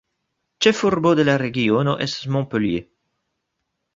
[0.65, 2.87] Ĉefurbo de la regiono estas Montpellier.